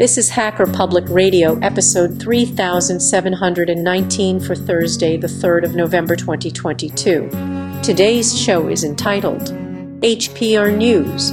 [0.00, 7.28] This is Hacker Public Radio, episode 3719 for Thursday, the 3rd of November 2022.
[7.82, 9.52] Today's show is entitled
[10.00, 11.32] HPR News.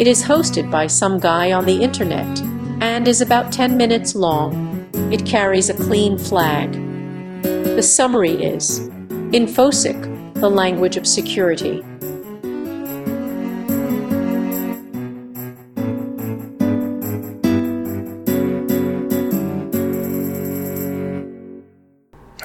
[0.00, 2.40] It is hosted by some guy on the internet
[2.80, 4.90] and is about 10 minutes long.
[5.12, 6.72] It carries a clean flag.
[7.42, 8.80] The summary is
[9.30, 11.84] InfoSec, the language of security.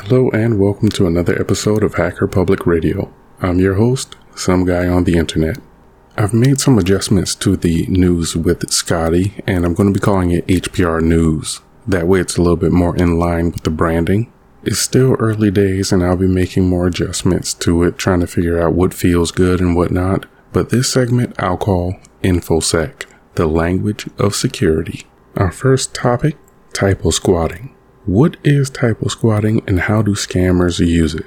[0.07, 3.13] Hello and welcome to another episode of Hacker Public Radio.
[3.41, 5.57] I'm your host, some guy on the internet.
[6.15, 10.31] I've made some adjustments to the news with Scotty, and I'm going to be calling
[10.31, 11.59] it HPR News.
[11.85, 14.31] That way it's a little bit more in line with the branding.
[14.63, 18.62] It's still early days, and I'll be making more adjustments to it, trying to figure
[18.62, 20.26] out what feels good and what not.
[20.53, 23.03] But this segment I'll call InfoSec,
[23.35, 25.05] the language of security.
[25.35, 26.37] Our first topic
[26.71, 27.73] typo squatting.
[28.08, 31.26] What is typo squatting and how do scammers use it?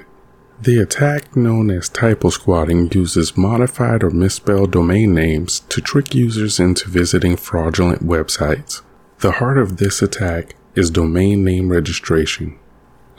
[0.59, 6.59] The attack known as typo squatting uses modified or misspelled domain names to trick users
[6.59, 8.81] into visiting fraudulent websites.
[9.19, 12.57] The heart of this attack is domain name registration.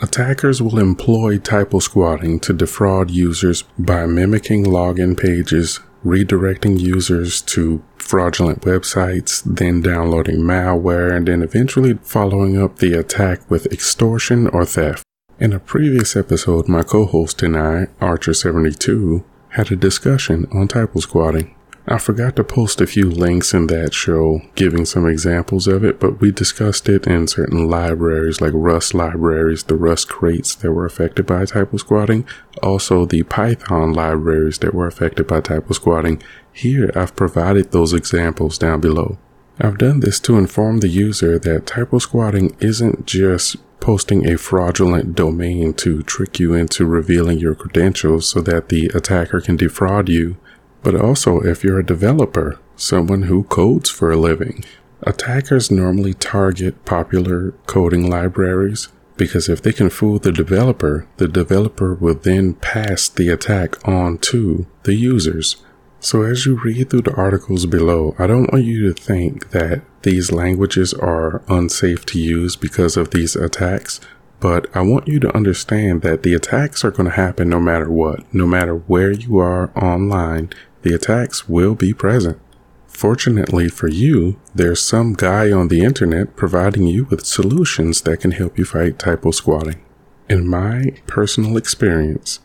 [0.00, 7.82] Attackers will employ typo squatting to defraud users by mimicking login pages, redirecting users to
[7.96, 14.64] fraudulent websites, then downloading malware, and then eventually following up the attack with extortion or
[14.64, 15.04] theft.
[15.38, 21.54] In a previous episode, my co-host and I, Archer72, had a discussion on typo squatting.
[21.86, 25.98] I forgot to post a few links in that show giving some examples of it,
[25.98, 30.86] but we discussed it in certain libraries like Rust libraries, the Rust crates that were
[30.86, 32.24] affected by typo squatting,
[32.62, 36.22] also the Python libraries that were affected by typo squatting.
[36.52, 39.18] Here I've provided those examples down below.
[39.58, 45.16] I've done this to inform the user that typo squatting isn't just posting a fraudulent
[45.16, 50.36] domain to trick you into revealing your credentials so that the attacker can defraud you.
[50.82, 54.64] But also, if you're a developer, someone who codes for a living,
[55.02, 61.94] attackers normally target popular coding libraries because if they can fool the developer, the developer
[61.94, 65.56] will then pass the attack on to the users.
[66.00, 69.82] So as you read through the articles below, I don't want you to think that
[70.02, 74.00] these languages are unsafe to use because of these attacks,
[74.40, 77.88] but I want you to understand that the attacks are going to happen no matter
[77.88, 80.50] what, no matter where you are online
[80.82, 82.38] the attacks will be present.
[82.86, 88.32] Fortunately for you, there's some guy on the internet providing you with solutions that can
[88.32, 89.82] help you fight typo squatting.
[90.28, 92.40] In my personal experience,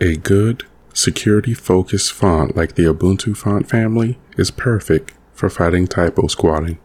[0.00, 6.26] a good security focused font like the Ubuntu font family is perfect for fighting typo
[6.26, 6.78] squatting.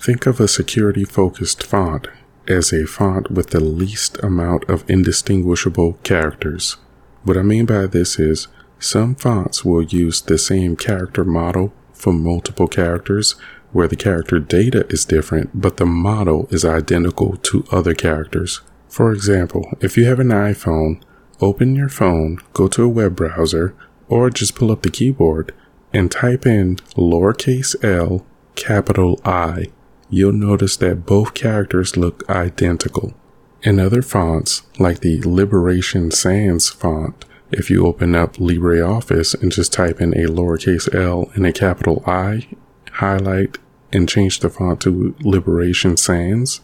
[0.00, 2.08] Think of a security focused font
[2.48, 6.76] as a font with the least amount of indistinguishable characters.
[7.22, 8.48] What I mean by this is
[8.80, 13.34] some fonts will use the same character model for multiple characters
[13.72, 18.60] where the character data is different, but the model is identical to other characters.
[18.88, 21.00] For example, if you have an iPhone,
[21.40, 23.74] open your phone, go to a web browser,
[24.08, 25.54] or just pull up the keyboard
[25.92, 28.26] and type in lowercase l,
[28.56, 29.66] capital I.
[30.08, 33.14] You'll notice that both characters look identical.
[33.62, 39.72] In other fonts, like the Liberation Sans font, if you open up LibreOffice and just
[39.72, 42.46] type in a lowercase l and a capital I,
[42.92, 43.58] highlight
[43.92, 46.60] and change the font to Liberation Sans,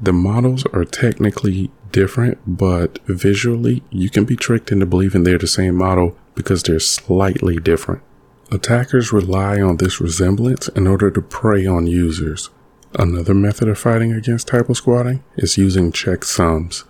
[0.00, 5.46] the models are technically different, but visually you can be tricked into believing they're the
[5.46, 8.02] same model because they're slightly different.
[8.50, 12.50] Attackers rely on this resemblance in order to prey on users.
[12.98, 16.84] Another method of fighting against typo squatting is using checksums.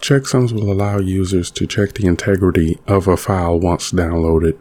[0.00, 4.60] Checksums will allow users to check the integrity of a file once downloaded.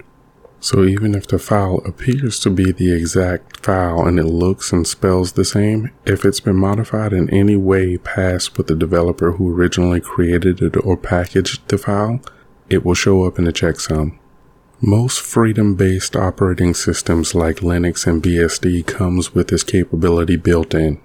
[0.59, 4.87] So even if the file appears to be the exact file and it looks and
[4.87, 9.53] spells the same, if it's been modified in any way past what the developer who
[9.53, 12.21] originally created it or packaged the file,
[12.69, 14.17] it will show up in the checksum.
[14.79, 21.01] Most freedom-based operating systems like Linux and BSD comes with this capability built in.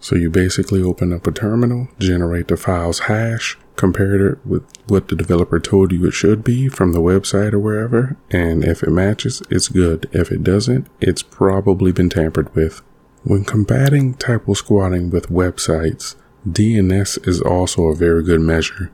[0.00, 5.08] So you basically open up a terminal, generate the file's hash, compare it with what
[5.08, 8.90] the developer told you it should be from the website or wherever, and if it
[8.90, 10.08] matches, it's good.
[10.12, 12.80] If it doesn't, it's probably been tampered with.
[13.24, 16.14] When combating typo squatting with websites,
[16.46, 18.90] DNS is also a very good measure.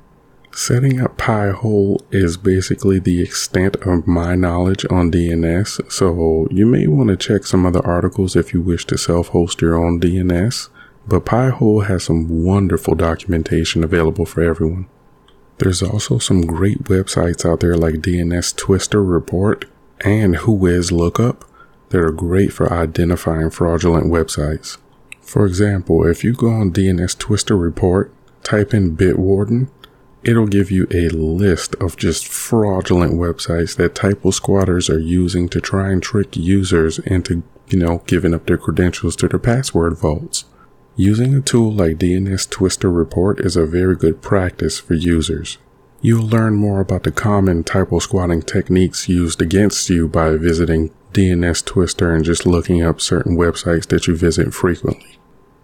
[0.52, 6.86] Setting up Pi-hole is basically the extent of my knowledge on DNS, so you may
[6.86, 10.68] want to check some other articles if you wish to self-host your own DNS,
[11.06, 14.86] but Pi-hole has some wonderful documentation available for everyone.
[15.58, 19.66] There's also some great websites out there like DNS Twister Report
[20.00, 21.44] and Whois Lookup
[21.90, 24.78] that are great for identifying fraudulent websites.
[25.20, 28.12] For example, if you go on DNS Twister Report,
[28.42, 29.70] type in Bitwarden,
[30.24, 35.60] it'll give you a list of just fraudulent websites that typo squatters are using to
[35.60, 40.46] try and trick users into, you know, giving up their credentials to their password vaults.
[40.96, 45.58] Using a tool like DNS Twister Report is a very good practice for users.
[46.00, 51.64] You'll learn more about the common typo squatting techniques used against you by visiting DNS
[51.64, 55.18] Twister and just looking up certain websites that you visit frequently.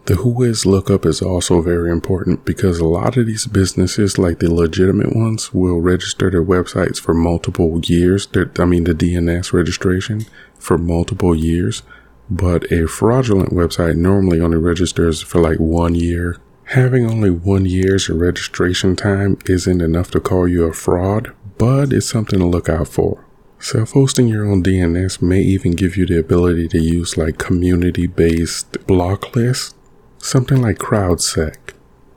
[0.06, 4.52] The Whois lookup is also very important because a lot of these businesses, like the
[4.52, 8.26] legitimate ones, will register their websites for multiple years.
[8.58, 10.26] I mean, the DNS registration
[10.58, 11.84] for multiple years.
[12.30, 16.36] But a fraudulent website normally only registers for like one year.
[16.64, 22.08] Having only one year's registration time isn't enough to call you a fraud, but it's
[22.08, 23.26] something to look out for.
[23.58, 28.06] Self hosting your own DNS may even give you the ability to use like community
[28.06, 29.74] based block lists
[30.22, 31.69] something like CrowdSec.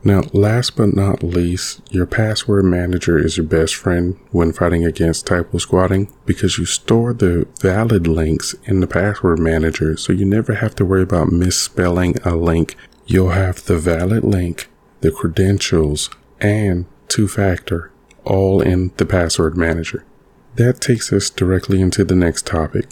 [0.06, 5.26] Now, last but not least, your password manager is your best friend when fighting against
[5.26, 10.56] typo squatting because you store the valid links in the password manager so you never
[10.56, 12.76] have to worry about misspelling a link.
[13.06, 14.70] You'll have the valid link,
[15.00, 16.10] the credentials,
[16.42, 17.92] and two factor
[18.26, 20.06] all in the password manager.
[20.56, 22.90] That takes us directly into the next topic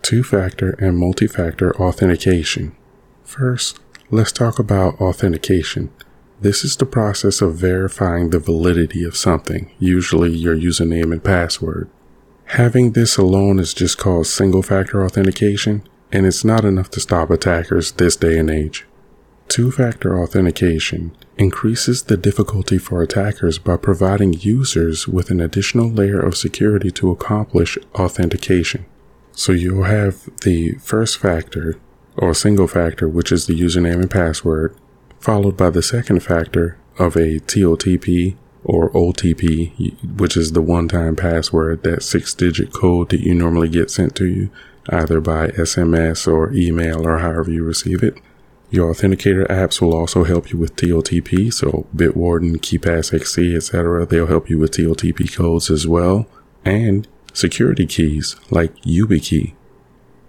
[0.00, 2.76] two factor and multi factor authentication.
[3.24, 5.90] First, Let's talk about authentication.
[6.40, 11.88] This is the process of verifying the validity of something, usually your username and password.
[12.50, 17.30] Having this alone is just called single factor authentication, and it's not enough to stop
[17.30, 18.86] attackers this day and age.
[19.48, 26.20] Two factor authentication increases the difficulty for attackers by providing users with an additional layer
[26.20, 28.84] of security to accomplish authentication.
[29.32, 31.78] So you'll have the first factor
[32.16, 34.76] or single factor, which is the username and password,
[35.26, 41.16] followed by the second factor of a TOTP or OTP, which is the one time
[41.16, 44.48] password, that six digit code that you normally get sent to you,
[44.88, 48.16] either by SMS or email or however you receive it.
[48.70, 54.06] Your authenticator apps will also help you with TOTP, so Bitwarden, KeePassXC, etc.
[54.06, 56.28] They'll help you with TOTP codes as well,
[56.64, 59.54] and security keys like YubiKey.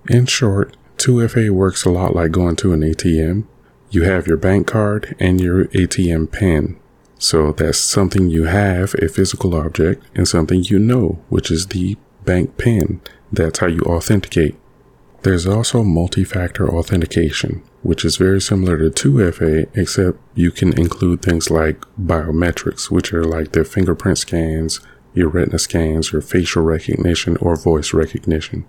[0.10, 3.46] In short, 2FA works a lot like going to an ATM.
[3.90, 6.78] You have your bank card and your ATM PIN.
[7.20, 11.98] So that's something you have, a physical object, and something you know, which is the
[12.26, 13.02] bank PIN.
[13.32, 14.56] That's how you authenticate.
[15.24, 21.50] There's also multi-factor authentication, which is very similar to 2FA, except you can include things
[21.50, 24.80] like biometrics, which are like the fingerprint scans,
[25.14, 28.66] your retina scans, your facial recognition, or voice recognition.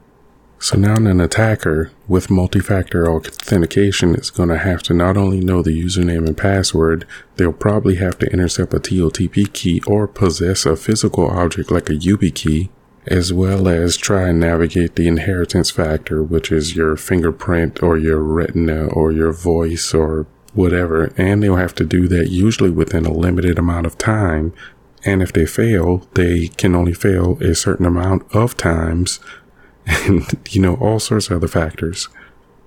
[0.61, 5.63] So now an attacker with multi-factor authentication is going to have to not only know
[5.63, 7.07] the username and password,
[7.37, 11.95] they'll probably have to intercept a TOTP key or possess a physical object like a
[11.95, 12.71] YubiKey,
[13.07, 18.21] as well as try and navigate the inheritance factor, which is your fingerprint or your
[18.21, 21.13] retina or your voice or whatever.
[21.17, 24.53] And they'll have to do that usually within a limited amount of time.
[25.05, 29.21] And if they fail, they can only fail a certain amount of times
[29.89, 32.09] and, you know, all sorts of other factors.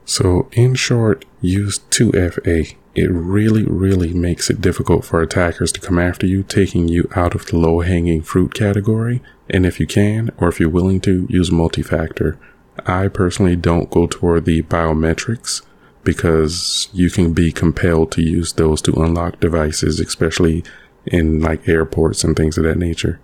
[0.06, 2.76] So, in short, use 2FA.
[2.94, 7.36] It really, really makes it difficult for attackers to come after you, taking you out
[7.36, 9.22] of the low hanging fruit category.
[9.50, 12.38] And if you can, or if you're willing to, use multi factor.
[12.86, 15.62] I personally don't go toward the biometrics
[16.04, 20.64] because you can be compelled to use those to unlock devices, especially
[21.06, 23.20] in like airports and things of that nature.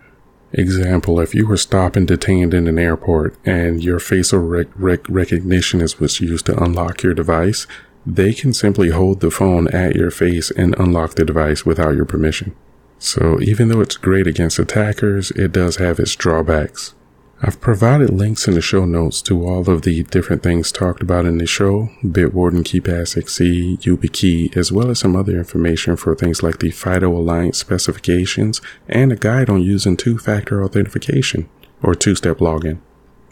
[0.53, 5.09] Example, if you were stopped and detained in an airport and your facial rec- rec-
[5.09, 7.67] recognition is what's used to unlock your device,
[8.05, 12.05] they can simply hold the phone at your face and unlock the device without your
[12.05, 12.55] permission.
[12.99, 16.93] So even though it's great against attackers, it does have its drawbacks.
[17.39, 21.27] I've provided links in the show notes to all of the different things talked about
[21.27, 26.57] in the show, Bitwarden, KeePassXC, YubiKey, as well as some other information for things like
[26.57, 31.47] the FIDO Alliance specifications and a guide on using two-factor authentication
[31.83, 32.79] or two-step login.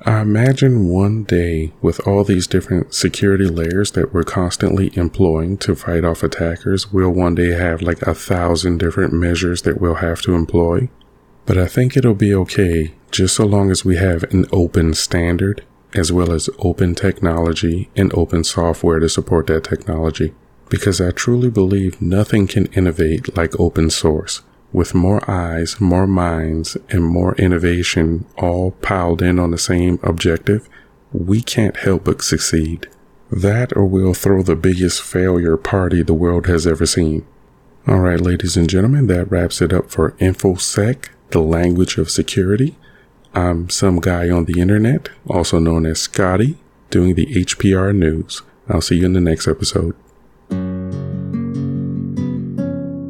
[0.03, 5.73] I imagine one day with all these different security layers that we're constantly employing to
[5.73, 10.21] fight off attackers, we'll one day have like a thousand different measures that we'll have
[10.21, 10.89] to employ
[11.45, 15.63] But I think it'll be okay just so long as we have an open standard
[15.93, 20.33] as well as open technology and open software to support that technology.
[20.69, 24.41] Because I truly believe nothing can innovate like open source.
[24.73, 30.67] With more eyes, more minds, and more innovation all piled in on the same objective,
[31.13, 32.89] we can't help but succeed.
[33.31, 37.25] That or we'll throw the biggest failure party the world has ever seen.
[37.87, 42.75] All right, ladies and gentlemen, that wraps it up for InfoSec, the language of security.
[43.33, 46.57] I'm some guy on the internet, also known as Scotty,
[46.89, 48.41] doing the HPR news.
[48.69, 49.95] I'll see you in the next episode.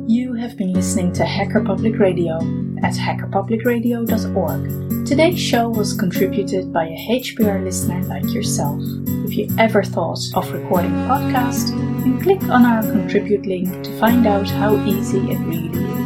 [0.07, 2.37] You have been listening to Hacker Public Radio
[2.81, 5.05] at hackerpublicradio.org.
[5.05, 8.81] Today's show was contributed by a HPR listener like yourself.
[9.25, 11.69] If you ever thought of recording a podcast,
[12.05, 16.04] you click on our contribute link to find out how easy it really is.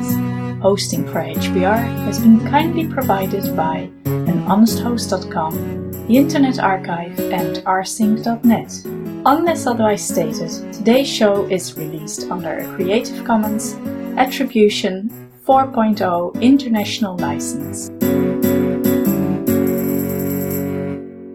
[0.62, 8.82] Hosting for HPR has been kindly provided by anhonesthost.com, the Internet Archive, and rsync.net.
[9.26, 13.76] Unless otherwise stated, today's show is released under a Creative Commons
[14.18, 15.10] Attribution
[15.48, 17.90] 4.0 International License.